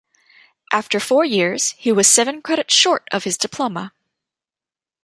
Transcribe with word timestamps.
After 0.73 0.99
four 0.99 1.23
years, 1.25 1.75
he 1.77 1.91
was 1.91 2.07
seven 2.07 2.41
credits 2.41 2.73
short 2.73 3.07
of 3.11 3.23
his 3.23 3.37
diploma. 3.37 3.93